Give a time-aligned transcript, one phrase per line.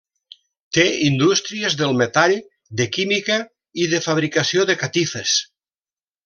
[0.77, 2.33] Té indústries del metall,
[2.81, 3.37] de química
[3.85, 5.37] i de fabricació de catifes.